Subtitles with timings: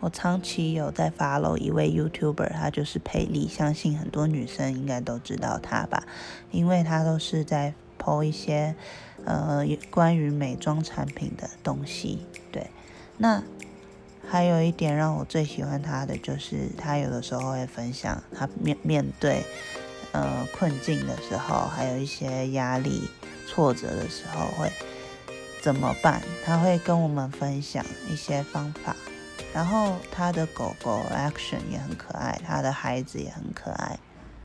[0.00, 6.04] 我长期有在 follow 一位 YouTuber，他就是佩丽，相信很多女生应该都知道他吧，
[6.50, 8.76] 因为他都是在 po 一些
[9.24, 12.26] 呃关于美妆产品的东西。
[12.52, 12.70] 对，
[13.16, 13.42] 那
[14.28, 19.42] 还有一点让我最喜欢他的，就是他有的时候会分享他面面对
[20.12, 23.08] 呃困境的时候，还有一些压力
[23.48, 24.70] 挫折的时候会
[25.60, 28.94] 怎么办，他会跟我们分享一些方法。
[29.52, 33.98] 然后他的狗狗 Action 也很可爱，他的孩子也很可爱。